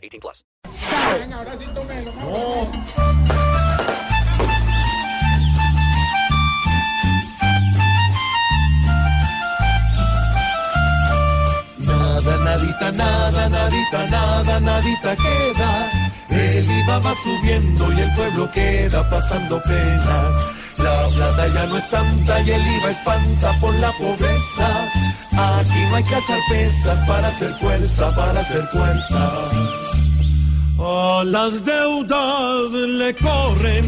[0.00, 0.44] 18 plus.
[11.78, 15.90] Nada, nadita, nada, nadita, nada, nadita queda.
[16.28, 20.34] El IVA va subiendo y el pueblo queda pasando penas.
[20.78, 24.90] La plata ya no es tanta y el IVA espanta por la pobreza.
[25.40, 29.30] Aquí no hay que alzar pesas para hacer fuerza, para hacer fuerza.
[30.78, 33.84] A las deudas le corren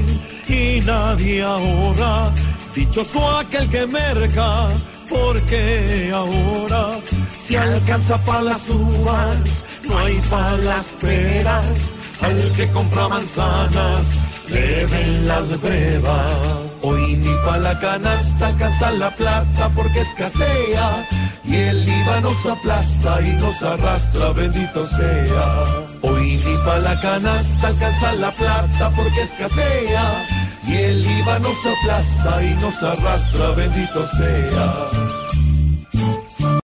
[0.48, 2.30] y nadie ahorra.
[2.74, 4.68] Dichoso aquel que merca,
[5.08, 6.98] porque ahora
[7.30, 11.94] se alcanza para las uvas, no hay para las peras.
[12.22, 14.14] Al que compra manzanas,
[14.48, 16.61] le ven las brevas.
[16.82, 21.06] Hoy ni pa' la canasta alcanza la plata porque escasea.
[21.44, 25.64] Y el IVA nos aplasta y nos arrastra, bendito sea.
[26.02, 30.24] Hoy ni pa' la canasta alcanza la plata porque escasea.
[30.66, 35.41] Y el IVA nos aplasta y nos arrastra, bendito sea.